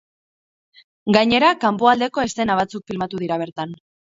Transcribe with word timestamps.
Gainera, 1.17 1.51
kanpoaldeko 1.65 2.25
eszena 2.31 2.59
batzuk 2.63 2.89
filmatu 2.91 3.25
dira 3.27 3.43
bertan. 3.45 3.79